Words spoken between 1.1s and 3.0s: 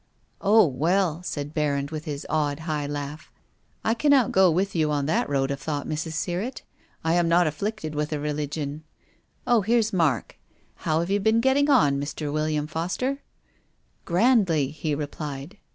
said Berrand, with his odd, high